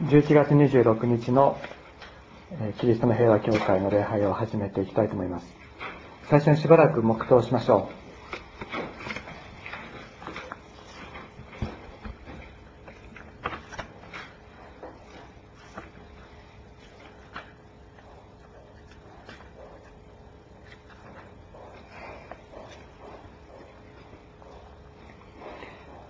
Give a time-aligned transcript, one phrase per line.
[0.00, 1.60] 11月26日の
[2.80, 5.46] キリストの平和教会の礼拝を始めていきたいと思います。
[6.30, 7.94] 最初にしばらく黙祷しましょう。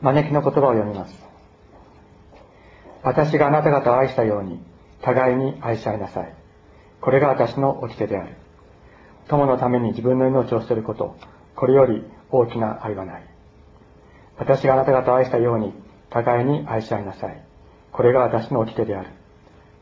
[0.05, 1.30] 招きの言葉を読みます。
[3.03, 4.61] 私があなた方を愛したように、
[5.03, 6.35] 互いに愛し合いなさい。
[7.01, 8.37] これが私の掟である。
[9.29, 11.17] 友のために自分の命を捨てること、
[11.57, 13.23] これより大きな愛はない。
[14.39, 15.73] 私があなた方を愛したように、
[16.11, 17.43] 互いに愛し合いなさい。
[17.93, 19.09] これが私の掟である。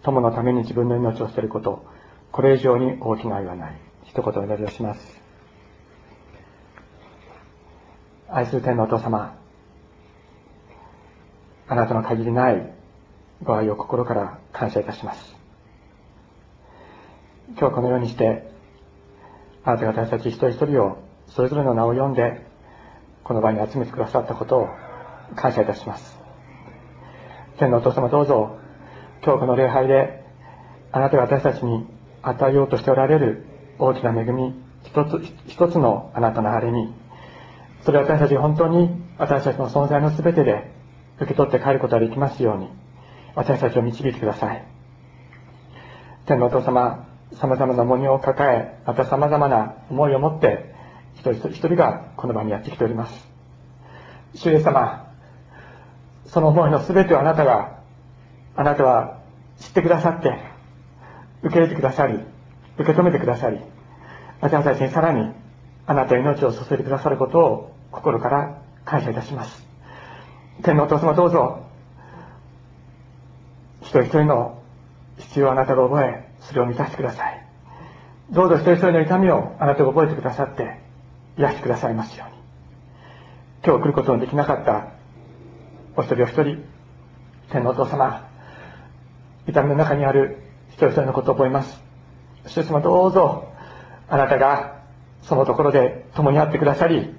[0.02, 1.84] 友のために自分の命を捨てること、
[2.30, 3.76] これ以上に大きな愛はない。
[4.04, 5.20] 一言お祈りをします。
[8.28, 9.36] 愛する天のお父様、
[11.66, 12.77] あなたの限りない
[13.42, 15.36] ご愛を心から感謝いたします。
[17.58, 18.50] 今日このようにして、
[19.64, 22.46] あなたが私たち一人一人をそれぞれの名を読んで、
[23.24, 24.68] この場に集めてくださったことを
[25.36, 26.18] 感謝いたします。
[27.58, 28.58] 天のお父様どうぞ、
[29.24, 30.24] 今日この礼拝で、
[30.92, 31.86] あなたが私たちに
[32.22, 33.44] 与えようとしておられる
[33.78, 36.92] 大きな恵み、一つ一つのあなたのあれに、
[37.82, 40.70] それを私たちが本当に私たちの存在の全てで
[41.16, 42.68] 受け取って帰ることができますように、
[43.38, 44.64] 私たちを導いてください。
[46.26, 50.74] 天のお父様、様々な重荷を抱え、また様々な思いを持って、
[51.14, 53.28] 一人一人がこの場にやってきております。
[54.34, 55.14] 主イエス様、
[56.26, 57.78] その思いの全てをあなたが、
[58.56, 59.20] あなたは
[59.60, 60.36] 知ってくださって、
[61.44, 62.18] 受け入れてくださり、
[62.76, 63.60] 受け止めてくださり、
[64.40, 65.32] 私たちにさらに
[65.86, 69.64] あなたの命を注いでくださることを心から感謝いたします。
[70.64, 71.67] 天のお父様どうぞ、
[73.88, 74.62] 一人一人の
[75.16, 77.42] 必要をあなたが覚え、それを満たしてください。
[78.30, 80.78] どうぞ一人一人の痛みをあなたが覚えてくださって、
[81.38, 82.36] 癒してくださいますように。
[83.64, 84.88] 今日来ることのできなかった
[85.96, 86.62] お一人お一人、
[87.50, 88.28] 天のお父様、
[89.46, 90.36] 痛みの中にある
[90.68, 91.82] 一人一人のことを覚えます。
[92.46, 93.48] 主様どうぞ、
[94.10, 94.82] あなたが
[95.22, 97.14] そのところで共にあってくださり、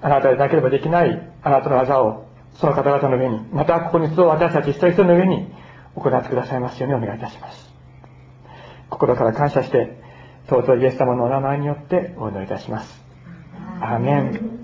[0.00, 2.24] あなたでなければできないあなたの技を
[2.54, 5.52] その方々の上に、またここに集う私たち一人一人の上に
[5.94, 7.72] 行ってくださいますようにお願いいたします。
[8.90, 10.00] 心から感謝して、
[10.48, 13.02] 尊いイエス様のお名前によってお祈りいたします。
[13.80, 14.61] アーメン。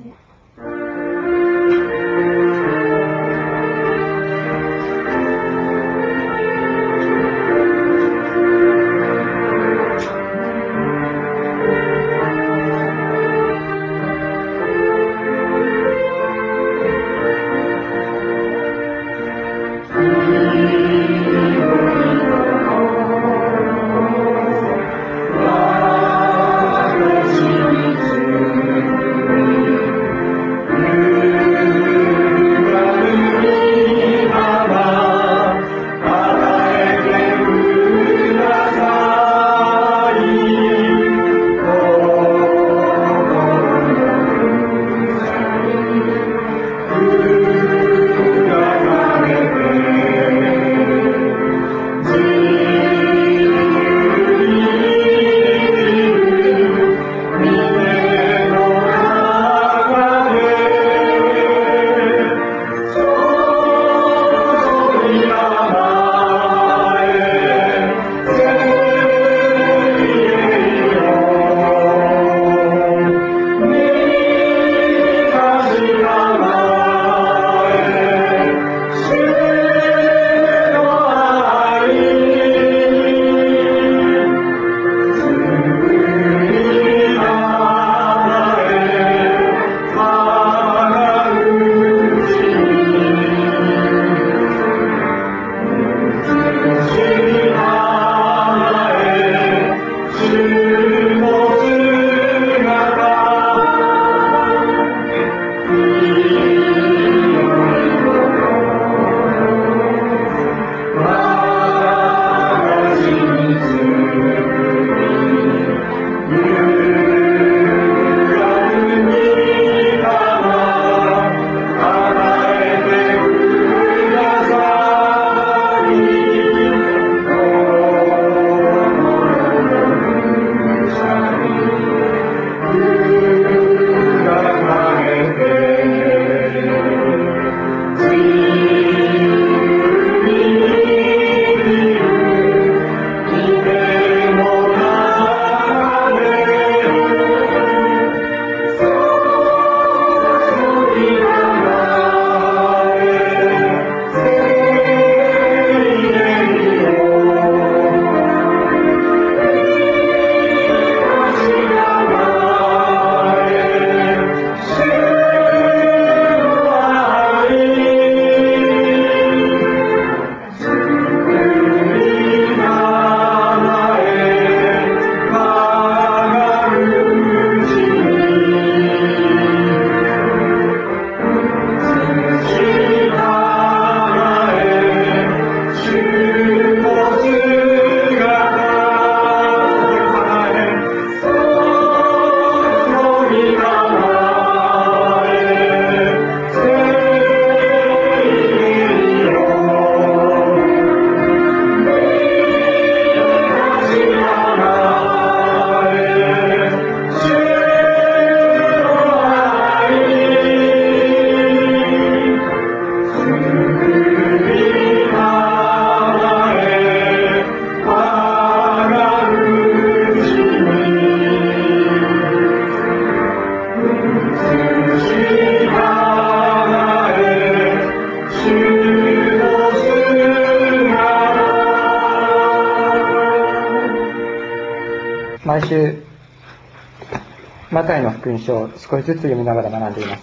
[238.38, 240.22] タイの福音書を少しずつ読みながら学んでいます。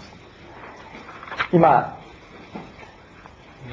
[1.51, 1.99] 今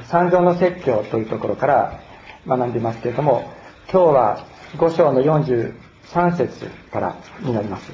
[0.05, 2.01] 三条の説教というところから
[2.47, 3.51] 学んでいますけれども
[3.91, 4.47] 今日は
[4.77, 7.93] 5章の43節からになります。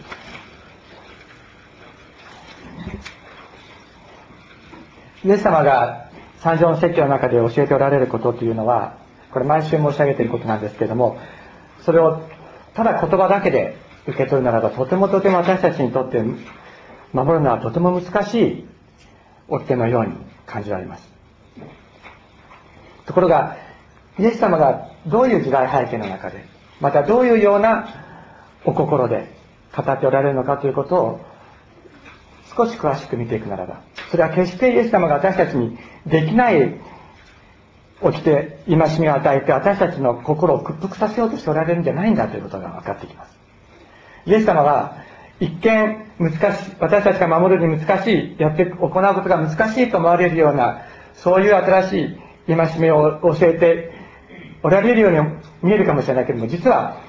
[5.24, 8.96] イエス様が三条の説教の中で教えておられることというのは
[9.32, 11.18] これ毎週申し上げていることなんですけれども
[11.82, 12.22] それを
[12.74, 13.76] ただ言葉だけで
[14.08, 16.22] 受け取るならばとてもとても私たちにとって
[17.12, 18.64] 守るのはとても難しい
[19.48, 20.16] 掟のように
[20.46, 21.08] 感じられます。
[23.04, 23.56] ところが
[24.18, 26.44] イエス様がどういう時代背景の中で
[26.80, 27.88] またどういうような
[28.64, 29.30] お心で
[29.76, 31.20] 語っておられるのかということを
[32.56, 36.80] 少し詳しく見ていくならばそれは決してイエス様が私たちにできない
[38.02, 43.37] 起きて戒めを与えて私たちの心を屈服させようとしておられるんじゃないんだということが分かってきます。
[44.28, 44.98] イエス様は
[45.40, 50.82] 一見難しい私たちが守るに難しいやって行うことが難しいと思われるような
[51.14, 52.00] そういう新し
[52.48, 53.92] い戒めを教えて
[54.62, 55.18] おられるように
[55.62, 57.00] 見えるかもしれないけども実は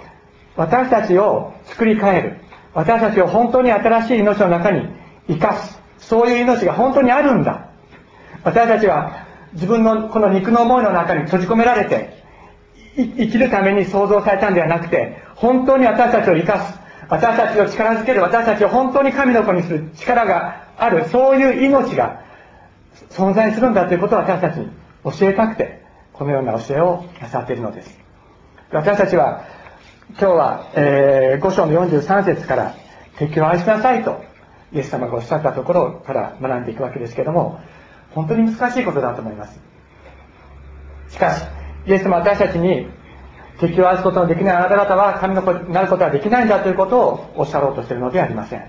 [0.56, 2.38] 私たちを作り変える。
[2.74, 4.88] 私たちを本当に新しい命の中に
[5.28, 5.80] 生かす。
[5.98, 7.70] そういう命が本当にあるんだ。
[8.44, 12.24] 私たちは自分のこの肉の思いの中に閉じ込められて
[12.96, 16.80] 生きるために創造されたんではなくて本当に私たちを生かす。
[17.10, 22.22] 私たちを力づける私たちを本当に神の子にする力があるそういう命が
[23.10, 24.68] 存在するんだということを私たちに
[25.04, 25.82] 教えたくて
[26.14, 27.98] このような教えをなさっているのです。
[28.72, 29.46] 私たちは
[30.10, 32.76] 今日は、えー、5章の43節から
[33.18, 34.22] 敵を愛しなさいと
[34.72, 37.60] イエス様がおっしゃったところから学んでいくわけですけども
[38.12, 39.60] 本当に難しいことだと思います。
[41.10, 41.44] しかし
[41.88, 42.88] イエス様は私たちに
[43.60, 48.64] 敵を愛すことのできないあなた方は神の子になることはできないんだということをおっしゃろうとしているのではありません。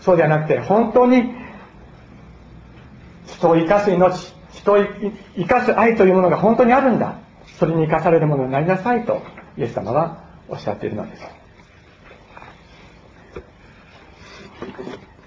[0.00, 1.34] そうではなくて本当に
[3.26, 4.76] 人を生かす命人を
[5.36, 7.18] 生かす愛というものが本当にあるんだ。
[7.58, 9.22] それに生かされるものになりなさいと
[9.56, 11.24] イエス様はおっしゃっているのです。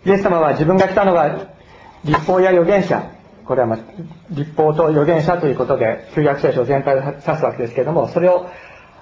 [0.05, 1.48] イエス様は自分が来たのは
[2.03, 3.16] 立法や預言者。
[3.48, 3.80] これは、まあ、
[4.32, 8.50] 立法と預言者ということで旧約聖書全体を指すわけですけれどもそれを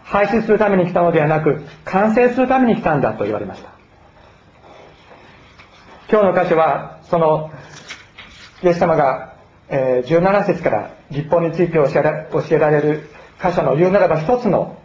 [0.03, 3.69] 廃止するために来たのではなく完成するために来たんだと言われました。
[6.07, 7.49] 今日の箇所はその
[8.63, 9.35] イエス様が
[9.69, 13.09] えー、17節から立法について教えられる
[13.41, 14.77] 箇所の言うならば一つの、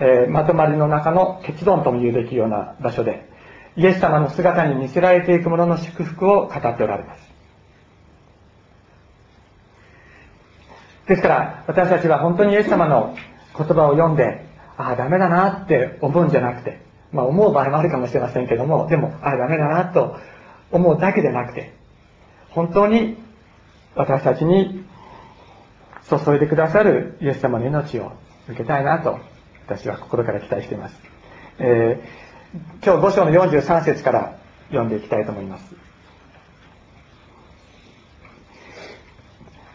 [0.00, 3.28] えー、まとまりの中の結論とも言うべきような場所で
[3.76, 7.27] イエス様の姿に似せられていくものの祝福を語っておられます。
[11.08, 13.16] ですから私たちは本当にイエス様の
[13.56, 14.46] 言葉を読んで
[14.76, 16.80] ああダメだなって思うんじゃなくて
[17.12, 20.16] まあ思う場合もあるかもしれませんけどもでもああダメだなと
[20.70, 21.72] 思うだけでなくて
[22.50, 23.16] 本当に
[23.94, 24.84] 私たちに
[26.08, 28.12] 注いでくださるイエス様の命を
[28.48, 29.18] 受けたいなと
[29.66, 30.94] 私は心から期待しています、
[31.58, 34.38] えー、今日5章の43節から
[34.68, 35.87] 読んでいきたいと思います。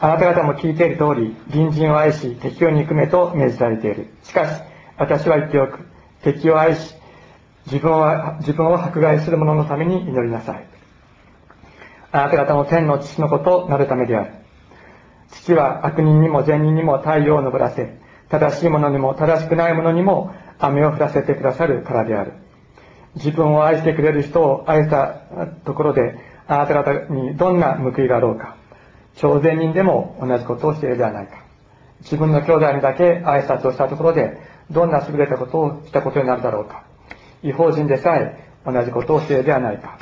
[0.04, 4.62] あなた方も聞いている通り隣人を愛し敵を憎めと命じられているしかし
[4.98, 5.80] 私は言っておく
[6.24, 6.94] 敵を愛し
[7.68, 10.74] 自分は自分を迫害する者のために祈りなさい
[12.16, 14.34] あなた方の天の父の子となるためである。
[15.32, 17.98] 父は悪人にも善人にも太陽を昇らせ、
[18.30, 22.34] 正しい者にも正しくない者にも雨を降らせてくださるからである。
[23.16, 25.24] 自分を愛してくれる人を愛した
[25.66, 28.58] ところで、あなた方にどんな報いがあろうか。
[29.16, 31.44] 超善人でも同じことをしているではないか。
[32.02, 34.38] 自分の兄弟にだけ挨拶をしたところで、
[34.72, 36.84] どんな優れたことをしたことになるだろうか。
[37.44, 40.00] 違法人でさえ同じことをしているではないか。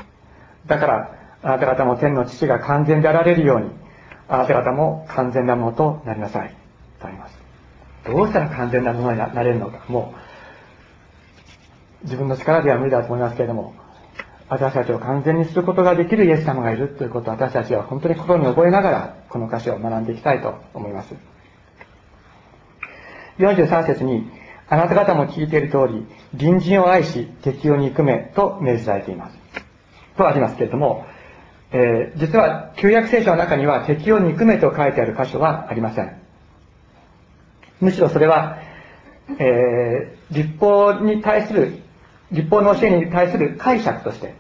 [0.68, 3.72] だから、あなた方も天の父が完全であられるように、
[4.28, 6.56] あなた方も完全なものとなりなさい。
[7.00, 7.38] とあります。
[8.06, 9.84] どうしたら完全なものになれるのか。
[9.88, 10.14] も
[12.04, 13.74] う、自分の力では無理だと思いますけれども、
[14.52, 21.16] 私たちを完全にすることができるイエス様がいるということを私たちは本当に心に覚えながら、この歌詞を学んでいきたいと思います。
[23.40, 24.30] 43節に、
[24.68, 26.06] あなた方も聞いている通り、
[26.38, 29.38] 隣人を愛し、敵を憎めと命じられています。
[30.18, 31.06] とありますけれども、
[31.72, 36.22] えー、実は旧約聖書の中には敵を憎めと書いてある箇所はありません
[37.80, 38.58] むしろそれは、
[39.40, 41.80] えー、立法に対する
[42.32, 44.36] 立法の教えに対する解釈として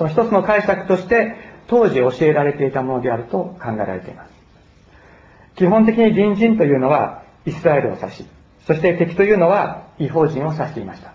[0.00, 4.30] その一つの解釈として当時教えられていたものであると考えられています
[5.56, 8.26] 基本的に隣人というのはイスラエルを指し
[8.66, 11.12] そして敵というのは違法人を指していました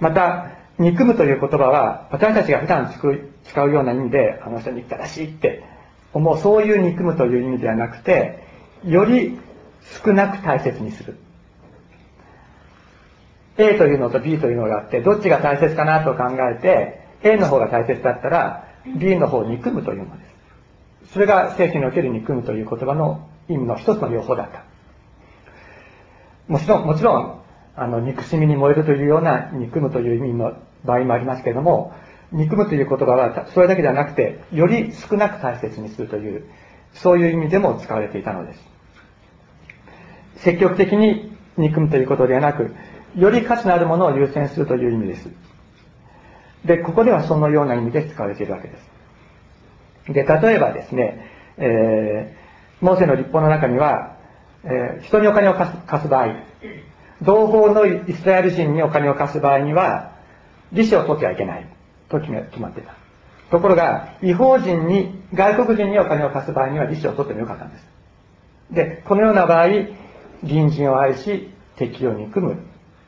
[0.00, 2.90] また、憎むという言葉は、私たちが普段
[3.44, 5.62] 使うような意味で、あの人憎たらしいって
[6.14, 8.42] 思う、そういう憎むという意味ではなくて、
[8.84, 9.38] より
[10.04, 11.18] 少なく大切にする。
[13.58, 18.64] A というのと B というのがあって、どっちが大切かなと考えて、A の方が大切だったら、
[18.98, 20.24] B の方を憎むというので
[21.06, 21.12] す。
[21.12, 24.64] それが聖書における憎むという言葉の意味の一つの両方だった。
[26.48, 27.40] もちろん、もちろん、
[27.76, 31.92] あの、憎しみに燃えるというような憎むという意味の場合もありますけれども、
[32.32, 36.44] 憎むという言葉はそれだけではなくて、より少なく大切にするという、
[36.92, 38.70] そういう意味でも使われていたのです。
[40.36, 42.74] 積極的に憎むということではなく、
[43.16, 45.28] より価値のあるものを優先するという意味です。
[46.64, 50.12] で、ここではそのような意味で使われているわけです。
[50.12, 51.26] で、例えばですね、
[51.58, 54.16] えー、モーセの立法の中には、
[54.64, 56.34] えー、人にお金を貸す貸す場合、
[57.22, 60.12] 同胞のイスラエル人にお金を貸す場合には、
[60.72, 61.66] 利子を取ってはいけない
[62.08, 62.94] と決め決まっていた。
[63.50, 67.86] ところが、違法人に、外国人にお金を貸す場合には利子を取ってもよかったんです。
[68.70, 69.66] で、このような場合、
[70.42, 72.58] 隣人を愛し、敵を憎む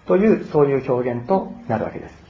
[0.06, 2.21] という、そういう表現となるわけです。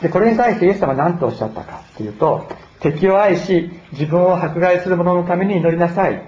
[0.00, 2.46] で、これに対してイエス様は何とおっしゃったかというと、
[2.80, 6.22] 敵を愛し、自分を迫害する者のために祈りなさい。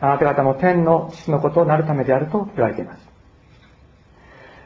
[0.00, 3.06] あなた方も天の父のことをなるためであると言われています。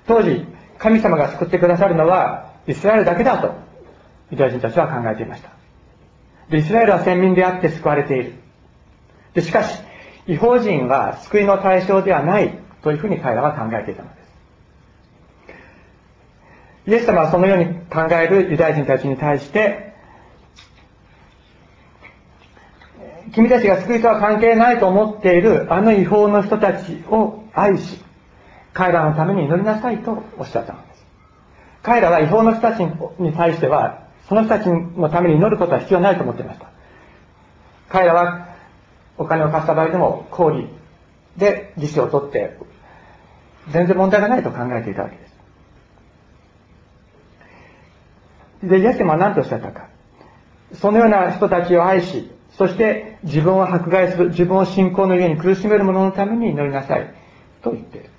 [0.07, 0.47] 当時、
[0.79, 3.55] 神様が救ってくださるのは、イスラエルだけだと、
[4.31, 5.51] ユダヤ人たちは考えていました。
[6.49, 8.35] で、イスラエルは先民であって救われている。
[9.35, 9.81] で、しかし、
[10.27, 14.26] 違法人は救いの対象ではないというふうに彼らは考えていたのです。
[16.87, 19.93] イエス様はそのように考えるユダヤ人たちに対して、
[23.35, 27.99] 君たちが救いとは関係ないと思っているあの違法の人たちを愛し、
[28.73, 31.07] 彼らのために祈りなさいとおっしゃったのです。
[31.83, 32.81] 彼らは違法の人たち
[33.19, 36.71] に対しては、その人たちのために祈ることは必要ないと思っていました。
[37.89, 38.49] 彼らは
[39.19, 40.69] お金を貸した場合でも、氷
[41.37, 42.59] で利子を取って、
[43.71, 45.26] 全然問題がないと考えていたわけです。
[48.63, 49.89] で、イエス様は何とおっしゃったか。
[50.75, 57.15] そのような人たちを愛し、そして自分を迫害する、自分を信仰の家に苦しめる者のために祈りなさい。
[57.63, 58.11] と言っている。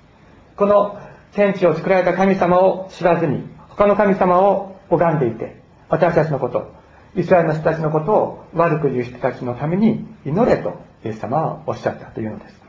[0.56, 1.00] この
[1.32, 6.72] 天地を作られた神様を知らずに、他の神様を拝んでいて、私たちのこと、
[7.16, 12.60] イスラエルの人たちのことを悪く言う人たちのために祈れとイエス様はおっしゃったというのです。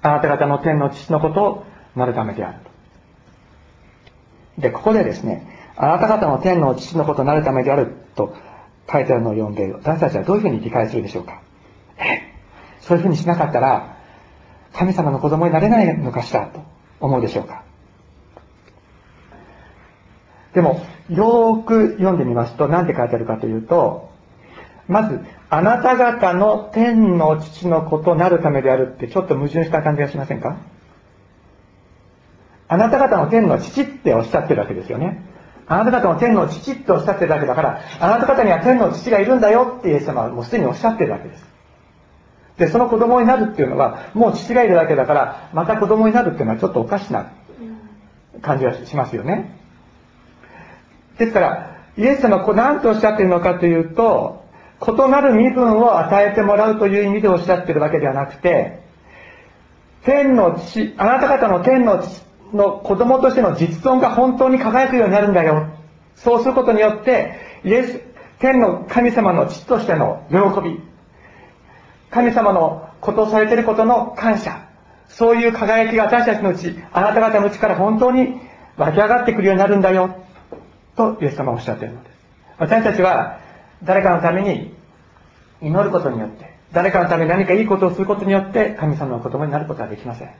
[0.00, 1.64] あなた方の天の父のことを
[1.96, 2.58] なるためである
[4.56, 4.62] と。
[4.62, 8.34] で、ここでですね、あなた方の天の父のことなるためであると
[8.92, 11.40] 書いてあるのを読んで、私たちはどういうふうに理解するでしょうか？
[11.98, 12.32] え
[12.80, 13.96] そういうふうにしなかったら、
[14.72, 16.62] 神様の子供になれないのかしらと
[17.00, 17.62] 思うでしょうか？
[20.52, 20.80] でも、
[21.10, 24.10] よーく読んでみますと、何て書いてあるかというと、
[24.88, 25.20] まず、
[25.50, 30.56] あなた方の天の父のことなるためであるってちょっと矛盾した感じがしませんか？
[32.66, 35.22] あなた方の天の父っておっしゃってるわけですよね。
[35.68, 41.44] あなた方の天の父っておっしゃってるだけだから、あなた方には天の父がいるんだよってイエス様はもうすでにおっしゃってるわけです。
[42.56, 47.32] で、その子供になるっていうのは、もう父がいるだけだから、また子供になるっていうのはちょっとおかしな
[48.40, 49.54] 感じがしますよね。
[51.18, 54.44] ですから、イエス様はこう何とおっしゃってるのかというと、
[54.80, 58.80] 異なる身分を与えてもらうという意味でおっしゃってるわけではなくて、
[60.04, 65.68] 天の父、あなた方の天の父の子供としての実存が本当に輝くようになるんだよ。
[66.16, 68.00] そうすることによって、イエス、
[68.38, 70.80] 天の神様の父としての喜び、
[72.10, 74.68] 神様のことをされていることの感謝、
[75.08, 78.40] そういう輝きが私たちのうち、あなた方のうちから本当に
[78.76, 80.16] 湧き上がってくるようになるんだよ。
[80.96, 82.16] と、イエス様はおっしゃっているのです。
[82.58, 83.38] 私たちは、
[83.84, 84.74] 誰かのために
[85.62, 90.30] 祈ることによって、誰かのために何かいいことをすることによって、神様の子供になることはできません。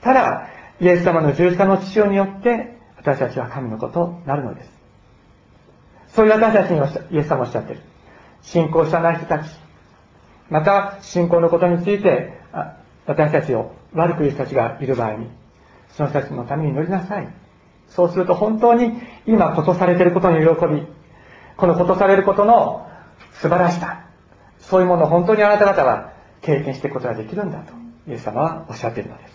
[0.00, 0.48] ただ、
[0.80, 4.70] イエス様の十字架の父親によって、私たちは神の子となるのです。
[6.14, 6.78] そういう私たちに
[7.16, 7.82] イエス様はおっしゃっている。
[8.42, 9.50] 信仰したない人たち、
[10.48, 12.32] また信仰のことについて、
[13.06, 15.28] 私たちを悪く言う人たちがいる場合に、
[15.90, 17.28] その人たちのために祈りなさい。
[17.88, 18.92] そうすると本当に
[19.26, 20.86] 今ことされていることに喜び、
[21.56, 22.86] このことされることの
[23.34, 24.06] 素晴らしさ、
[24.58, 27.74] そういうものを本当にあなた方は経験していくことができるんだと、
[28.08, 29.29] イエス様はおっしゃっているのです。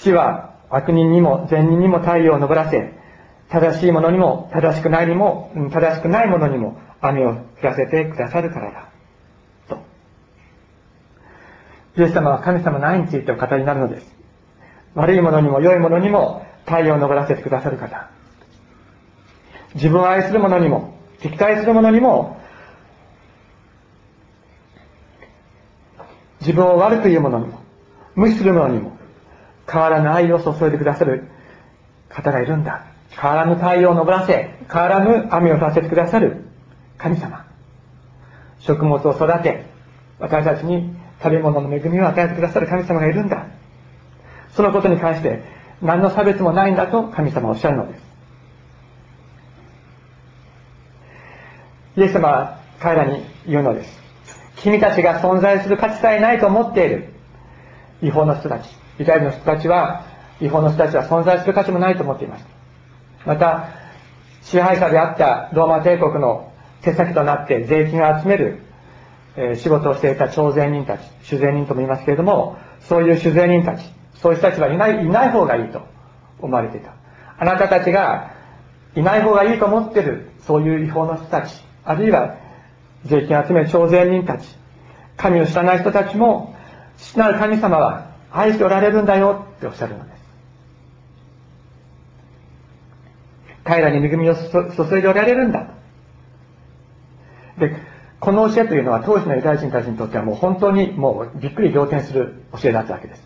[0.00, 2.92] 父は悪人にも善人にも太陽を昇らせ、
[3.48, 8.88] 正しいものにも正しくないにも、正しくないものにも雨を降らせてくださるからだ。
[9.68, 9.78] と。
[11.96, 14.14] イエス様は神様の愛についてお語りになるのです。
[14.94, 18.10] 悪いものにも良いものにも太陽を昇らせてくださる方。
[19.74, 22.38] 自分を愛する者にも、敵対する者にも、
[26.40, 27.60] 自分を悪く言う者にも、
[28.14, 28.97] 無視する者にも、
[29.70, 31.28] 変わらぬ愛を注いでくださる
[32.08, 32.86] 方がいるんだ。
[33.10, 36.44] 変わらぬ太陽を昇らせ、変わらぬ雨をさせてくださる
[36.96, 37.44] 神様。
[38.60, 39.66] 食物を育て、
[40.18, 43.46] 私たちに食べ物の恵みを与えてくださる神様がいるんだ。
[44.52, 45.42] そのことに関して
[45.82, 48.02] 何の差別もないんだと神様はおっしゃるのです。
[51.96, 54.02] イエス様は彼らに言うのです。
[54.56, 57.08] 君たちが存在する価値さえないと思っている
[58.02, 60.04] 違法の人たち、ユダヤ人の人たちは、
[60.40, 62.50] 違法の人たちは存在する価値もないと思っていました。
[63.26, 63.68] また、
[64.42, 68.62] 支配者であったローマ帝国の手先となって税金を集める、
[69.36, 73.84] え、仕事をしていた徴税人たち、主税人とも言いますけれども、そういう主税人たち、
[74.14, 75.82] そういう人たちはいない、いない方がいいと
[76.40, 76.92] 思われていた。
[77.38, 78.32] あなたたちが
[78.96, 82.36] いない方がいいと思ってる、そういう違法の人たち、あるいは
[83.04, 84.48] 税金を集める徴税人たち、
[85.16, 86.54] 神を知らない人たちも、
[86.96, 90.18] 父なる神様は愛しておられるんだよっておっしゃるのです。
[93.64, 95.68] 彼らに恵みを注いでおられるんだ。
[97.58, 97.76] で、
[98.20, 103.22] この教えというのは当時のユダヤ人たちにとってはもう本当にもうびっくり仰天する教えだったわけです。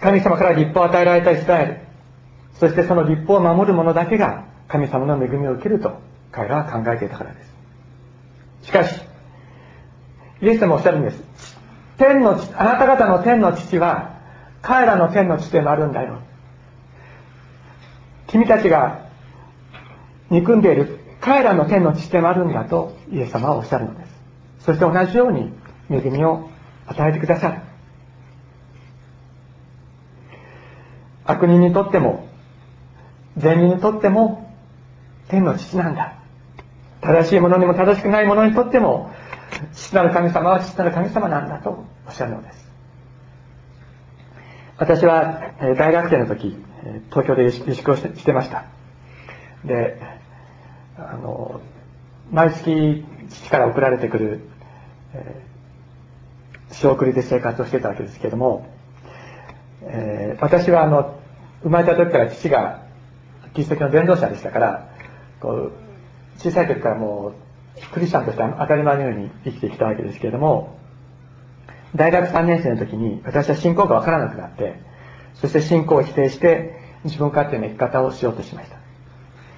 [0.00, 1.78] 神様から立法を与えられたイスラエル、
[2.54, 7.52] そしてその立法を守る者だけが神様の恵みを受けると彼らは考えていたからです。
[8.62, 9.00] しかし、
[10.40, 11.27] イエス様おっしゃるんです。
[11.98, 14.18] 天の、あなた方の天の父は
[14.62, 16.20] 彼らの天の父でもあるんだよ。
[18.28, 19.06] 君たちが
[20.30, 24.18] 憎んでいる彼らの天の父でもあるんだとイエス様はおっしゃるのです。
[24.60, 25.52] そして同じように
[25.90, 26.48] 恵みを
[26.86, 27.60] 与えてくださる。
[31.24, 32.26] 悪人にとっても、
[33.36, 34.50] 善人にとっても、
[35.28, 36.14] 天の父なんだ。
[37.02, 39.12] 正しいものにも正しくないものにとっても、
[39.88, 41.70] 父なる神様は父なる神様なんだと
[42.06, 42.68] おっしゃるのです。
[44.76, 46.56] 私は大学生の時、
[47.08, 48.66] 東京で自粛をしてました。
[49.64, 49.98] で、
[50.98, 51.62] あの、
[52.30, 54.40] 毎月父から送られてくる、
[55.14, 58.68] えー、仕送りで生活をしてたわけですけども、
[59.82, 61.18] えー、私はあの、
[61.62, 62.82] 生まれた時から父が
[63.54, 64.90] キリスト教の伝道者でしたから、
[65.40, 65.72] こう、
[66.36, 67.47] 小さい時からもう、
[67.92, 70.78] クリスチャンとして当たり前のように生きてきたわけですけれども、
[71.94, 74.80] 大学3年生の時に私は信仰がわからなくなって、
[75.34, 78.70] そして信仰を否定して自分勝手な生き方をしようとしまし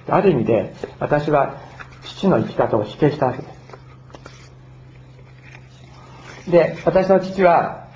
[0.07, 0.15] た。
[0.15, 1.57] ある意味で私は
[2.03, 3.47] 父の生き方を否定したわけで
[6.45, 6.51] す。
[6.51, 7.87] で、私の父は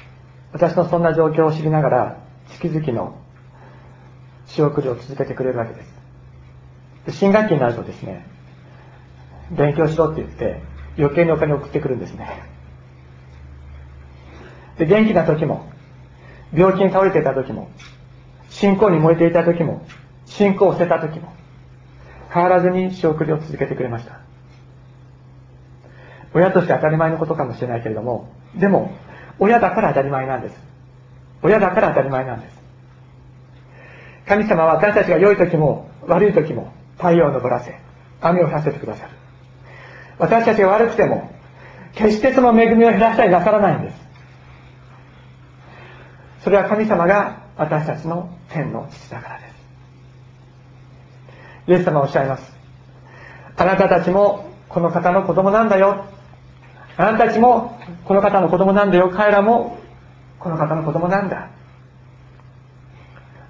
[0.52, 2.18] 私のそんな状況を知りながら
[2.50, 3.18] 月々の
[4.46, 5.84] 仕送りを続けてくれるわけで
[7.12, 7.18] す。
[7.20, 8.26] 新学期になるとですね、
[9.52, 10.62] 勉強しろって言って
[10.98, 12.44] 余計にお金を送ってくるんですね。
[14.78, 15.70] で、元気な時も、
[16.54, 17.70] 病気に倒れていた時も、
[18.50, 19.86] 信仰に燃えていた時も、
[20.26, 21.34] 信仰を捨てた時も、
[22.30, 24.20] 変わらずに仕送りを続けてくれました。
[26.34, 28.92] 親として当たり前のことかもしれないけれども、でも、
[29.40, 30.60] 親だから当たり前なんです。
[31.42, 32.56] 親だから当たり前なんです。
[34.28, 37.80] 神様は私たちが良い時も悪い時も太陽を昇らせ、
[38.22, 39.25] 雨をさせてくださる。
[40.18, 41.32] 私たちが悪くても、
[41.94, 44.06] 決してその恵みを減らしたりなさらないんです。
[46.44, 49.56] それは神様が私たちの天の父だからです。
[51.68, 52.54] イエス様はおっしゃいます。
[53.58, 56.06] あなたたちもこの方の子供なんだよ。
[56.98, 59.10] あなたたちもこの方の子供なんだよ。
[59.10, 59.78] 彼らも
[60.40, 61.50] この方の子供なんだ。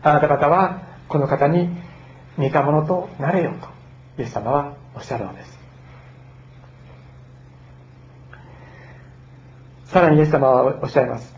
[0.02, 1.70] あなた方はこの方に
[2.38, 3.68] 似たものとなれよと、
[4.22, 5.55] イエス様はおっしゃるのです。
[9.86, 11.36] さらにイエス様はおっしゃいます。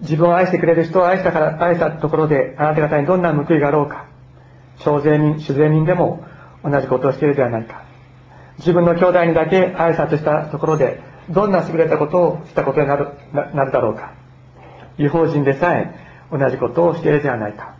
[0.00, 4.06] 自分を愛してくれる人を愛したから、愛したところで、あなた方にどんな報いがあろうか。
[4.78, 6.24] 小税人、主税人でも
[6.64, 7.82] 同じことをしているではないか。
[8.58, 11.00] 自分の兄弟にだけ挨拶したところで、
[11.30, 14.14] どんな優れたことをしたことになるなるだろうか。
[14.98, 15.94] 違法人でさえ
[16.30, 17.74] 同じことをしているではないか。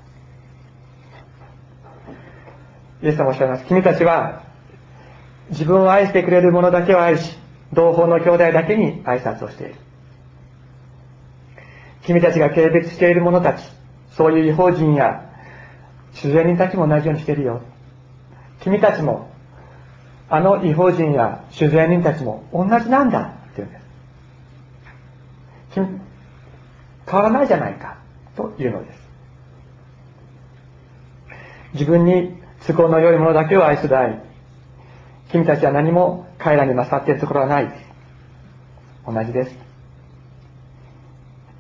[3.03, 3.67] イエス様おっしゃいます。
[3.67, 4.43] 君たちは、
[5.51, 7.38] 自分を愛してくれる者だけを愛し、
[7.73, 9.75] 同胞の兄弟だけに挨拶をしている。
[12.03, 13.63] 君たちが軽蔑している者たち、
[14.13, 15.31] そういう違法人や
[16.15, 17.61] 主税人たちも同じようにしているよ。
[18.61, 19.29] 君たちも、
[20.31, 23.67] あの違法人や主税人たちも同じなんだって
[25.75, 26.01] 言うん君
[27.07, 27.97] 変わらないじゃないか
[28.37, 28.99] というのです
[31.73, 34.21] 自分に都合の良いものだけを愛する愛
[35.31, 37.73] 君たちは何も彼らに勝っているところはない。
[39.07, 39.57] 同じです。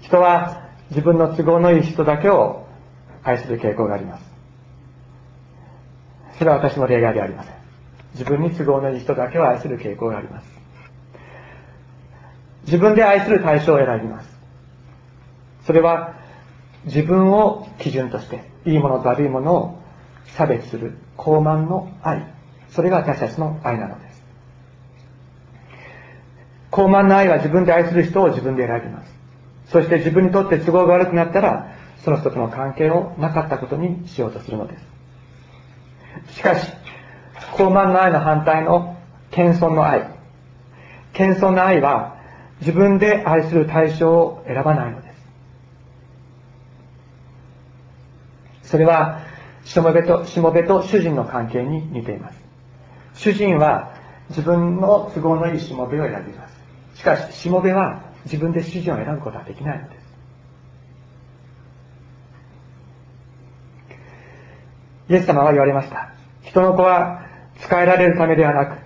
[0.01, 2.67] 人は自分の都合のいい人だけを
[3.23, 4.25] 愛する傾向があります。
[6.39, 7.55] それは私の例外ではありません。
[8.13, 10.49] 自分に都合のいい人だけを愛する傾向があります。
[12.65, 14.39] 自分で愛する対象を選びます。
[15.67, 16.15] それは
[16.85, 19.83] 自分を基準としていいものと悪いものを
[20.37, 22.38] 差別する高慢の愛。
[22.71, 24.23] それが私たちの愛なのです。
[26.71, 29.13] 高慢な愛は自分で愛する人を自分で選びます。
[29.67, 34.79] そして自分にとって都合が悪くなったらその人との関係をなかったことにしようとするので
[36.27, 36.37] す。
[36.37, 36.73] しかし
[37.53, 38.97] 高慢な愛の反対の
[39.31, 40.09] 謙遜の愛。
[41.13, 42.17] 謙遜な愛は
[42.61, 45.09] 自分で愛する対象を選ばないので
[48.63, 48.71] す。
[48.71, 49.21] それは
[49.65, 52.48] しもべとしもべと主人の関係に似ています。
[53.19, 53.93] 主人は
[54.31, 56.57] 自分の都合のいいしもべを選びます。
[56.95, 60.09] しかししもべは自分で主人を選ぶことはできないのです。
[65.11, 66.13] イエス様は言われました。
[66.43, 67.27] 人の子は
[67.61, 68.79] 使えられるためではなく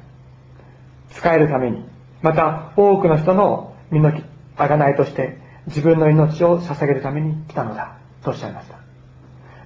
[1.11, 1.85] 使えるために
[2.23, 4.13] また多くの人の身の
[4.57, 8.77] 贖いとして自分の命を捧げるために来たのだとおっしゃいました。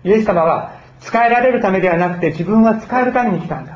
[0.03, 3.76] イエス様は使えられるためではなくて自分は使えるために来たんだ。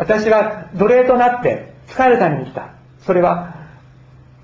[0.00, 2.70] 私は奴隷となって使えるために来た。
[3.00, 3.54] それは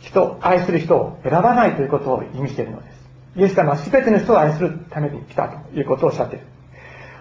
[0.01, 3.09] 人愛する人を選ばないということを意味しているのです。
[3.37, 6.45] イエス様は全ての人を愛するために来たということをおっしゃっている。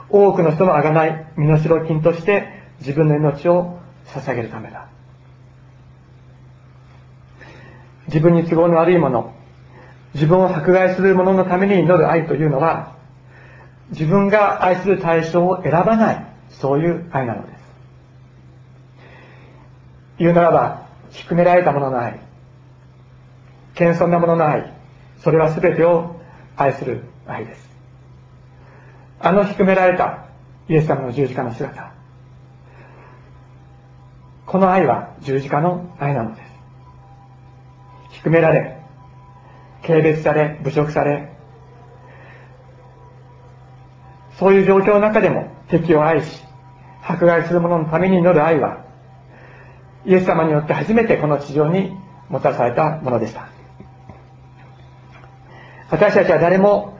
[0.09, 4.89] 多くの人の贖い身代金として自分の命を捧げるためだ。
[8.07, 9.33] 自分に都合の悪いもの
[10.13, 12.97] 自分を迫害する者のために祈る愛というのは
[13.91, 17.54] 自分が愛する対象を選ばないそういう愛なのです。
[20.17, 22.19] 言うならば低められたものの愛
[23.75, 24.73] 謙遜なものの愛
[25.21, 26.15] それは全てを
[26.55, 27.69] 愛する愛です。
[29.19, 30.25] あの低められた
[30.69, 31.91] イエス様の十字架の姿。
[34.45, 36.51] この愛は十字架の愛なのです。
[38.11, 38.79] 低められ
[39.85, 41.33] 軽蔑され侮辱され。
[44.37, 46.41] そういう状況の中でも敵を愛し
[47.01, 48.84] 迫害する者のために祈る愛は
[50.05, 51.91] イエス様によって初めてこの地上に
[52.29, 53.47] もたらされたものでした。
[55.89, 56.97] 私たちは誰も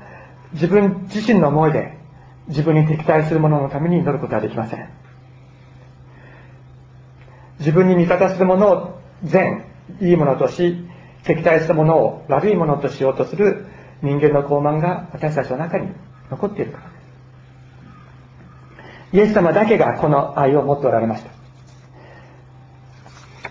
[0.53, 1.97] 自分自身の思いで
[2.47, 4.89] 自分に敵対する者のために祈ることはできません。
[7.59, 9.65] 自分に味方する者を善
[10.01, 10.85] いいものとし
[11.23, 13.65] 敵対したものを悪いものとしようとする
[14.01, 15.89] 人間の傲慢が私たちの中に
[16.29, 16.95] 残っているから。
[19.13, 21.34] イエス様だけがこの愛を持っておられました。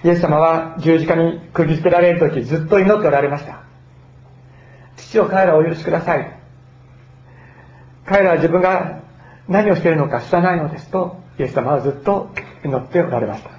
[0.05, 3.63] イエス様は十字架に釘付けられる時ずっと祈っておられました。
[4.97, 6.39] 父を彼らをお許しください。
[8.05, 9.01] 彼らは自分が
[9.49, 12.31] 何をしているのか知らないのですとイエス様はずっと
[12.63, 13.51] 祈っておられました。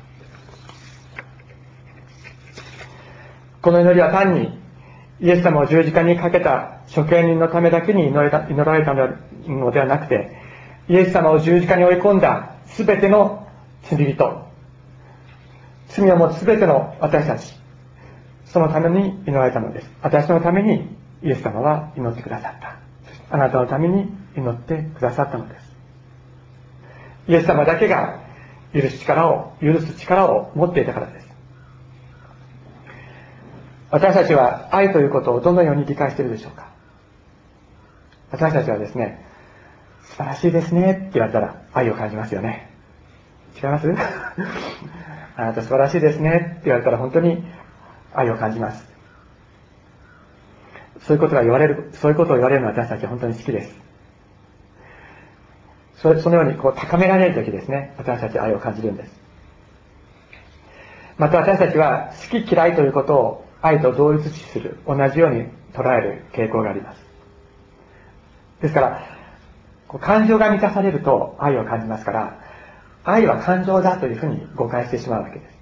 [3.64, 4.60] この祈りは単に
[5.20, 10.38] イエス様を十字架にかけた処刑人のためだけに祈られたのではなくて
[10.90, 13.48] イエス様を十字架に追い込んだ全ての
[13.82, 14.45] 罪人
[15.96, 17.54] 罪を持つ全ての私たち
[18.46, 19.90] そのために祈られたのです。
[20.02, 22.78] 私のためにイエス様は祈ってくださった。
[23.30, 25.76] あなたのために祈ってくださったのです。
[27.28, 28.20] イエス様だけが
[28.74, 31.28] 許す力を許す力を持っていたからです。
[33.90, 36.70] 私たちは愛ということをどのように理解しているでしょうか。
[38.32, 39.26] 私たちはですね
[40.04, 42.70] 素晴らしいですねって言われたら愛を感じますよね。
[43.56, 43.88] 違います？
[45.38, 46.58] あなた素晴らしいですね。
[46.60, 47.44] って言われたら本当に
[48.14, 48.88] 愛を感じます。
[51.02, 53.76] そういうことが言われるそういうことを言われるのは私たち本当に好きです。
[55.98, 57.94] そそのようにこう高められる時ですね。
[57.98, 59.12] 私たち愛を感じるんです。
[61.18, 67.06] また私たちは好き嫌いということを愛と同一視する同じように捉える傾向があります。
[68.62, 69.02] ですから
[70.00, 72.40] 感情が満たされると愛を感じますから
[73.06, 75.56] 愛は感情だというふうに誤解してしまうわけです。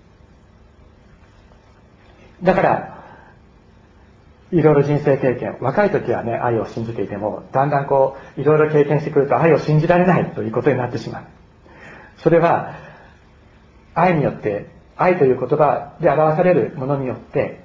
[2.42, 3.04] だから、
[4.52, 11.24] いろいろ人生経験、若い時はね、愛を信じていても、だんだんこう、いろいろ経験してくると愛を信じられないということになってしまう。
[12.18, 12.76] それは、
[13.94, 17.64] 愛によって、愛という言葉で表されるものによって、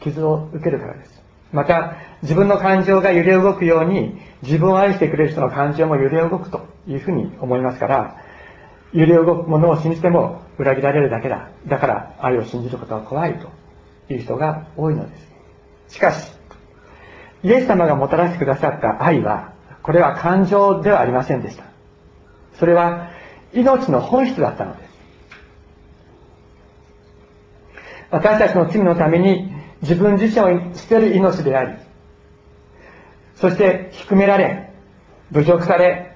[0.00, 1.22] 傷を受けるからです。
[1.52, 8.16] また、自分の感情が揺れ動くように、自分を愛してくれる人の感情も揺れ動くというふうに思いますから、
[8.92, 11.48] 揺れ動くものを信じても裏切られるだけだ。
[11.66, 13.48] だから愛を信じることは怖いと
[14.12, 15.16] いう人が多いので
[15.88, 15.94] す。
[15.96, 16.32] しかし、
[17.42, 19.52] イエス様がもたらしてくださった愛は、
[19.82, 21.64] これは感情ではありませんでした。
[22.58, 23.10] それは
[23.52, 24.92] 命の本質だったのです。
[28.10, 29.50] 私たちの罪のために
[29.80, 31.76] 自分自身を捨てる命であり、
[33.36, 34.70] そして低められ、
[35.32, 36.11] 侮辱され、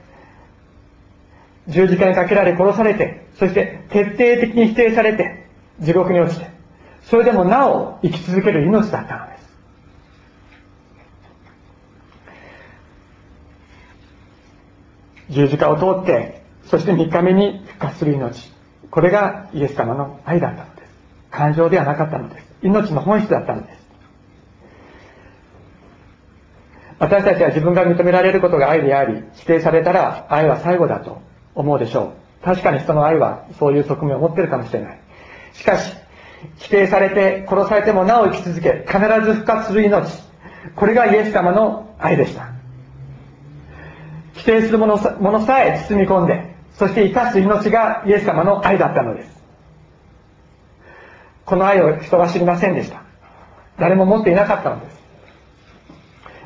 [1.68, 5.46] 十字架にかけられ殺されて、そして徹底的に否定されて、
[5.80, 6.50] 地獄に落ちて、
[7.02, 9.46] それでもなお生き続ける命だったのです。
[15.30, 18.52] 十字架を通って、そして3日目に復活する命。
[18.90, 20.88] これがイエス様の愛だったのです。
[21.30, 22.46] 感情ではなかったのです。
[22.62, 23.86] 命の本質だったのです。
[26.98, 31.20] 私たちは自分が認められることが愛であり、否定されたら愛は最後だと
[31.56, 32.44] 思うでしょう。
[32.44, 35.00] 確かに人の愛はそういう側面を持っているかもしれない。
[35.52, 35.92] しかし、
[36.58, 40.06] 否定されて殺されてもなお生き続け、必ず復活する命。
[40.76, 42.48] これがイエス様の愛でした。
[44.34, 45.16] 否定するものさ
[45.62, 49.36] え包み込んで、そして生かす命がイエス様の愛だったのです。
[51.46, 53.02] この愛を人は知りませんでした。
[53.78, 54.96] 誰も持っていなかったのです。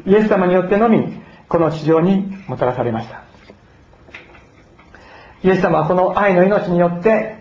[0.06, 3.29] イエス様によってのみ、この地上にもたらされました。
[5.42, 7.40] イエス様はこの愛の命によって、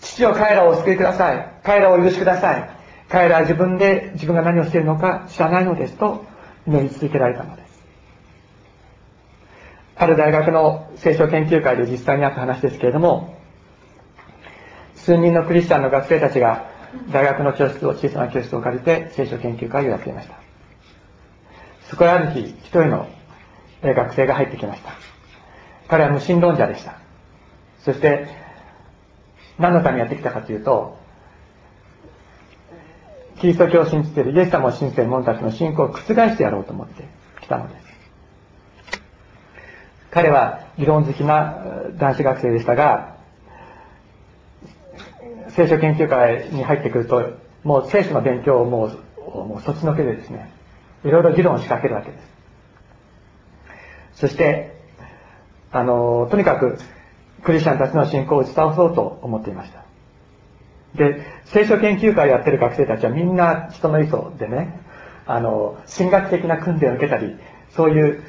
[0.00, 1.48] 父を彼らをお救いください。
[1.62, 2.70] 彼らを許しください。
[3.08, 6.24] 彼らは自分で自分が何をしているのか知らないのですと
[6.66, 7.84] 祈り続けられたのです。
[9.96, 13.38] ある大学の聖書研究会で実際にあった話ですけれども、
[14.96, 16.70] 数人のクリスチャンの学生たちが
[17.10, 20.36] 大学の教室を、小さな教室を借りて聖書研究会をやっていました。
[21.90, 23.06] そこへある日、一人の
[23.82, 24.92] 学生が入ってきました。
[25.88, 27.03] 彼は無神論者でした。
[27.84, 28.26] そして、
[29.58, 30.96] 何のためにやってきたかというと、
[33.40, 37.06] キリスト教を信じているイエス様を信じている者たちの信仰を覆してやろうと思って
[37.42, 37.84] 来たのです。
[40.10, 41.62] 彼は議論好きな
[41.96, 43.16] 男子学生でしたが、
[45.50, 48.98] 聖書研究会に入ってくると、もう聖書の勉強をもう、
[49.30, 50.50] もうそっちのけでですね、
[51.04, 52.34] いろいろ議論を仕掛けるわけです。
[54.14, 54.74] そして、
[55.70, 56.78] あの、とにかく、
[57.44, 59.84] クリスチャンたちの信仰を打ち倒そうと思っていました。
[60.96, 64.80] で、聖書研究会をやってる学生たちはみんな人の磯でね、
[65.26, 67.36] あの、神学的な訓練を受けたり、
[67.70, 68.22] そういう、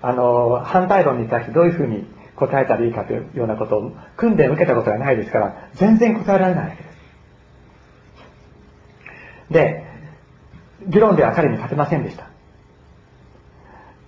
[0.00, 2.06] あの、反対論に対してどういうふうに
[2.36, 6.92] 答えたらいいかというようなことを訓練を受けたことがないですから、全然答えられないわけです。
[9.50, 9.84] で、
[10.86, 12.28] 議論では彼に勝てませんでした。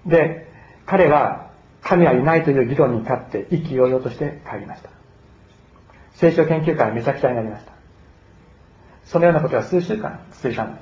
[0.07, 0.48] で、
[0.87, 1.43] 彼は
[1.84, 4.90] 神はいないという議論に勝って意気揚々として帰りました。
[6.14, 7.72] 聖書研究会はめちゃくちゃになりました。
[9.04, 10.80] そのようなことが数週間続いたので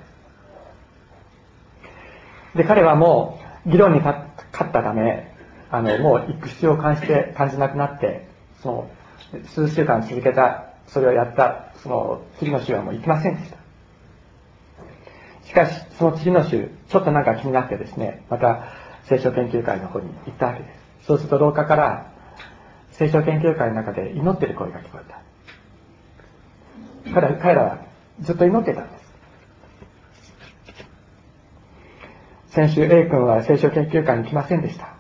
[2.55, 2.59] す。
[2.59, 5.35] で、彼はもう議論に勝ったため、
[5.71, 8.29] あの、もう行く必要を感じて、感じなくなって、
[8.63, 8.91] その、
[9.47, 13.57] 数週間続けた、それをやった、その、次の週はもう行きませんでした。
[15.45, 18.67] しかし、その次の週、ちょっとなんか気になってですね、また
[19.05, 20.82] 聖書研究会の方に行ったわけです。
[21.07, 22.13] そうすると廊下から、
[22.93, 25.21] 聖書研究会の中で祈ってる声が聞こえた。
[27.15, 27.79] 彼ら彼らは
[28.21, 29.03] ずっと祈ってたんです。
[32.49, 34.95] 先週 A 君は聖書研究会に来ませんでした。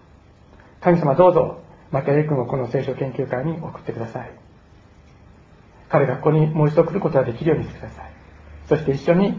[0.81, 4.31] 神様どうぞ、また A 君をこの聖書研究会に送ってください。
[5.89, 8.13] 彼がここにもう一度来ることができるようにしてください。
[8.69, 9.39] そして一緒に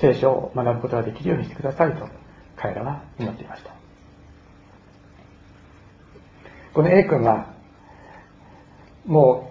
[0.00, 2.08] 聖書を学ぶことができるようにしてくださいと
[2.56, 3.75] 彼らは祈っていました
[6.76, 7.54] この A 君は
[9.06, 9.50] も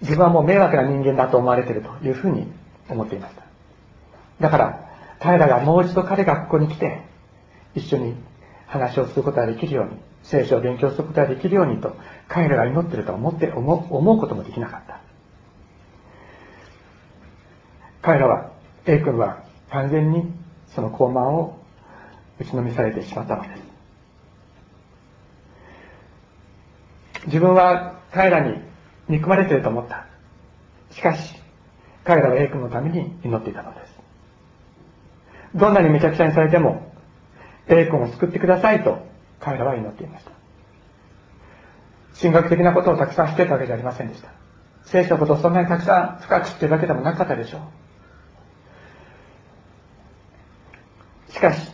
[0.00, 2.46] う自分はもう迷惑な人間だと思われているというふうに
[2.88, 3.42] 思っていました。
[4.38, 4.88] だから
[5.18, 7.02] 彼らがもう一度彼がここに来て
[7.74, 8.14] 一緒に
[8.68, 11.96] 話をすることができるように聖書を勉強することができるようにと
[12.28, 15.00] 彼らが祈っていると思って思うこともできなかった。
[18.02, 18.52] 彼らは
[18.86, 20.32] A 君は完全に
[20.68, 21.58] その高慢を
[22.38, 23.71] 打ちのみされてしまったのです。
[27.26, 28.60] 自分は彼らに
[29.08, 30.06] 憎まれていると思った。
[30.90, 31.34] しかし
[32.04, 33.92] 彼らは A 君のために祈っていたのです。
[35.54, 36.92] どんなにめちゃくちゃにされても
[37.68, 39.06] A 君を救ってくださいと
[39.40, 40.32] 彼らは祈っていました。
[42.20, 44.28] 神学的なことをたくさん知っていたわけじゃありませんでした。
[44.84, 47.58] 聖書のことをそんなにたくさん深く知っているわけでもなかったでしょ
[51.28, 51.32] う。
[51.32, 51.70] しかし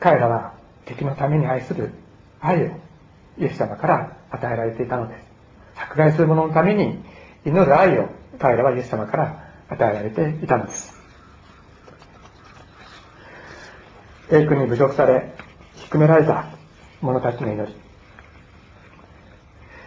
[0.00, 0.54] 彼らは
[0.86, 1.92] 敵のために愛する
[2.40, 2.70] 愛を
[3.38, 5.26] イエス様から与えられていたのです。
[5.76, 6.98] 迫害する者のために
[7.44, 10.98] 祈る愛を彼らはイエス様から与えられていたのです。
[14.30, 15.32] 栄君に侮辱され
[15.76, 16.46] 低められた
[17.00, 17.74] 者たちの祈り。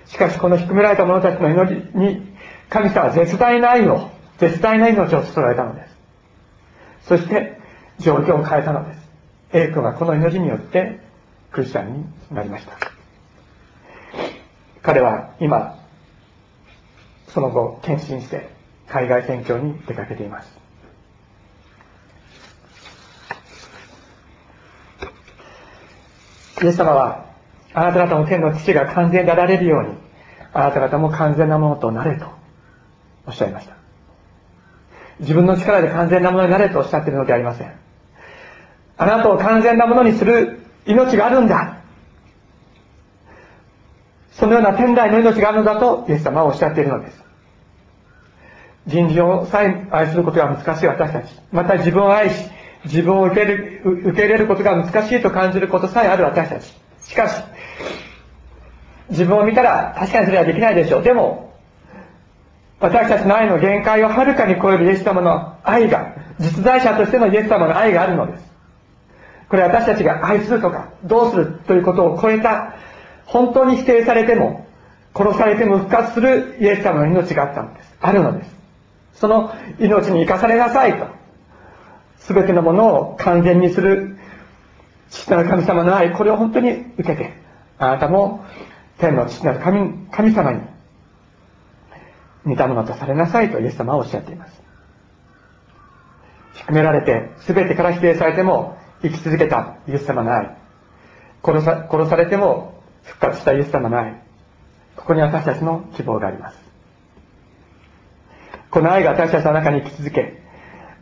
[0.08, 2.36] しかしこの低められた者たちの祈りに
[2.70, 4.10] 神様は絶大な愛を
[4.40, 5.96] 絶大な命を注がれたのです。
[7.08, 7.60] そして
[8.00, 9.02] 状況を変えたのです。
[9.54, 11.00] A 君はこの祈りによって
[11.52, 12.78] クリスチャンになりました。
[14.82, 15.78] 彼は今
[17.28, 18.50] その後献身して
[18.88, 20.62] 海外宣教に出かけています。
[26.64, 27.26] イエス様は
[27.74, 29.90] あなた方の天の父が完全であられるように
[30.54, 32.28] あなた方も完全なものとなれと
[33.26, 33.76] おっしゃいました。
[35.20, 37.74] 自分の力で完全なものになれとおっしゃっているのではありません。
[38.98, 41.78] あなたを完全なものにする命があるんだ。
[44.32, 47.22] そのような天来の命があるのだとイエス様はおっしゃっているのです。
[48.88, 51.36] 人事をさえ愛することが難しい私たち。
[51.52, 52.50] また自分を愛し
[52.86, 56.74] 自分を受ける受け入れることが難しいと感じることさえある私たち。
[57.04, 57.44] しかし
[59.10, 61.04] 自分を見たら確かにそれはできないでしょう。
[61.04, 61.54] でも
[62.80, 68.51] 私たちの愛の限界をはるかに超えるイエス様の愛が実在者としてのイエス様の愛があるのです。
[69.52, 72.74] これ私たちが愛するとかどうするということを超えた
[73.26, 74.66] 本当に否定されても
[75.14, 77.98] 殺されても復活するイエス様の命があったのです。
[78.00, 78.56] あるのです。
[79.16, 81.06] その命に生かされなさいと。
[82.20, 84.18] 全てのものを完全にする
[85.10, 87.34] 父なる神様の愛これを本当に受けて
[87.78, 88.46] あなたも
[89.00, 90.62] 天の父なる神神様に
[92.46, 94.62] 似たものとされなさいとイエス様はおっしゃっています。
[96.54, 99.78] 低められて全てから否定されても生き続けた。
[99.88, 100.56] イエス様の愛
[101.44, 103.54] 殺さ殺されても復活した。
[103.54, 104.22] イエス様の愛
[104.96, 106.58] ここに私たちの希望があります。
[108.70, 110.42] この愛が私たちの中に生き続け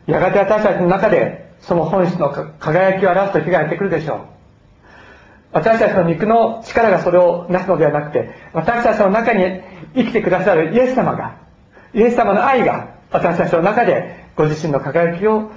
[0.06, 4.20] やがて私たちの中でその本質の輝きを表す時がやってくるでしょう。
[5.52, 9.60] 私たちの肉の力がそれをなすのではなくて私たちの中に
[9.94, 11.38] 生きてくださるイエス様が
[11.92, 15.50] イエス様の愛が私たちの中でご自身の輝きを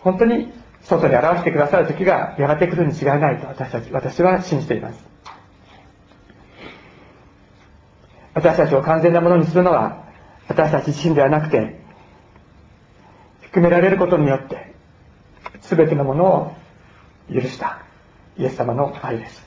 [0.00, 0.52] 本当に
[0.84, 5.04] 外に表してくださる時がやがて来るに違いないと私たち私は信じています。
[8.34, 10.04] 私たちを完全なものにするのは
[10.48, 11.80] 私たち自身ではなくて
[13.42, 14.74] 含められることによって
[15.62, 16.56] 全てのものを
[17.32, 17.82] 許した
[18.36, 19.46] イエス様の愛です。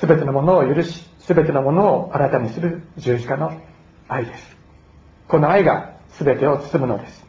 [0.00, 3.60] 全てのものを許し全てのものを新たにする十字架の
[4.08, 4.56] 愛です。
[5.26, 7.27] この愛が全てを包むのです。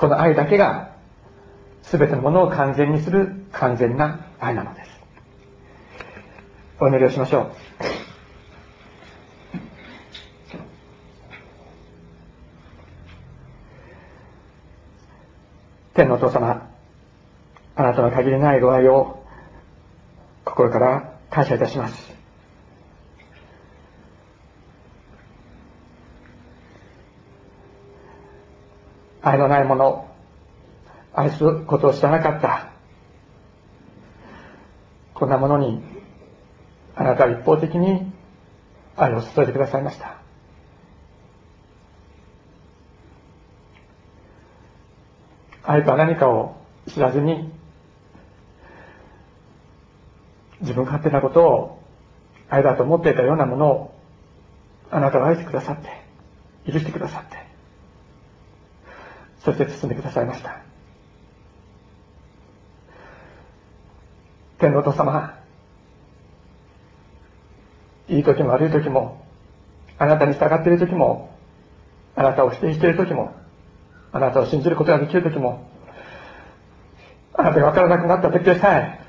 [0.00, 0.92] この愛だけが
[1.82, 4.90] 全てのものを完全にする完全な愛なのです。
[6.80, 7.52] お祈りをしましょう。
[15.92, 16.70] 天のお父様
[17.76, 19.22] あなたの限りないご愛を
[20.46, 22.19] 心から感謝いたします。
[29.22, 30.08] 愛のないもの
[31.12, 32.70] 愛することを知らなかった。
[35.14, 35.82] こんなものに
[36.94, 38.10] あなたは一方的に
[38.96, 40.16] 愛を注いでくださいました。
[45.62, 46.56] 愛とは何かを
[46.88, 47.52] 知らずに
[50.60, 51.82] 自分勝手なことを
[52.48, 53.94] 愛だと思っていたようなものを
[54.90, 55.78] あなたは愛してくださっ
[56.64, 57.49] て許してくださって
[59.44, 60.60] そして包んでくださいました。
[64.58, 65.38] 天皇と様
[68.08, 69.24] いい時も悪い時も
[69.98, 71.30] あなたに従っている時も
[72.14, 73.34] あなたを否定している時も
[74.12, 75.66] あなたを信じることができる時も
[77.32, 79.00] あなたが分からなくなった時でさえ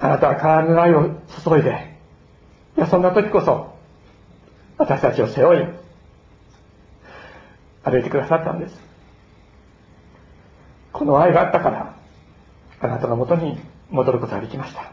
[0.00, 1.10] あなたは変わらぬ愛を
[1.44, 1.96] 注いで
[2.78, 3.74] いやそんな時こそ
[4.78, 5.83] 私たちを背負い
[7.84, 8.80] 歩いてくださったんです。
[10.92, 11.96] この愛があったから
[12.80, 13.58] あなたのもとに
[13.90, 14.92] 戻ることができました。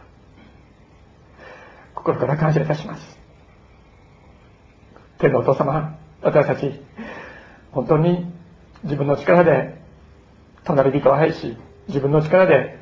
[1.96, 3.20] 心から感謝いたします。
[5.20, 6.82] 天のお父様私たち
[7.72, 8.26] 本当に
[8.84, 9.80] 自分の力で
[10.64, 12.80] 隣人を愛し自分の力で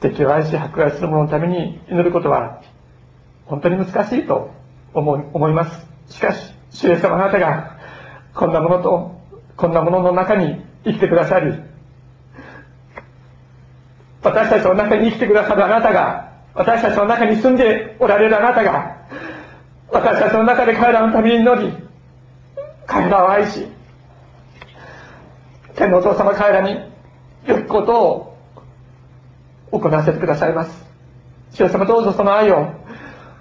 [0.00, 2.62] 敵を愛し迫害する者のために祈ることは
[3.46, 4.50] 本当に難しいと
[4.92, 5.86] 思います。
[6.08, 7.78] しかし主イエス様あなたが
[8.34, 9.20] こんなものと
[9.56, 11.52] こんなものの中に生きてくださり
[14.22, 18.96] 私たちの中に生きてくださるあなたが私たちの中に住んでおられるあなたが
[19.90, 21.74] 私たちの中で彼らのために祈り
[22.86, 23.66] 彼らを愛し
[25.74, 26.78] 天のお父様彼らに
[27.46, 28.36] 良きことを
[29.72, 30.84] 行わせてくださいます。
[31.52, 32.74] 主様どうぞその愛を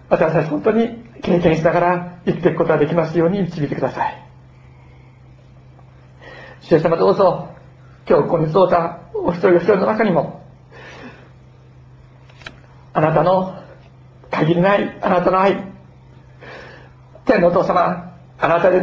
[0.10, 4.29] 私たち本当に経験しながら生きていくことができますように導いてください。
[6.70, 7.50] 主様どうぞ。
[8.08, 10.46] 今日ここに集ったお一人お一人の中にも。
[12.94, 13.56] あなたの
[14.30, 15.64] 限りないあなたの愛。
[17.26, 18.82] 天のお父様あなたで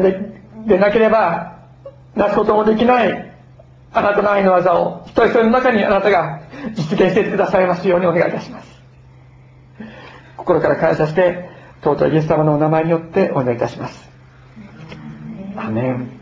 [0.66, 1.61] でなければ
[2.16, 3.32] なすこともできない
[3.93, 6.41] あなたの愛の技を一人一人の中にあなたが
[6.74, 8.68] 実現してくださいますようにお願いいたします。
[10.37, 11.51] 心から感謝して
[11.84, 14.11] 尊いイエス様のお名前によってお願いいたします。
[15.57, 16.16] アメン